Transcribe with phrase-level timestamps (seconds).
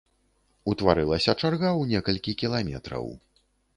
[0.71, 3.05] Утварылася чарга ў некалькі кіламетраў.